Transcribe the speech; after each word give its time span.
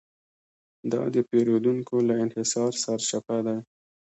دا 0.91 1.01
د 1.15 1.17
پېریدونکو 1.29 1.95
له 2.07 2.13
انحصار 2.23 2.71
سرچپه 2.83 3.37
دی. 3.45 3.59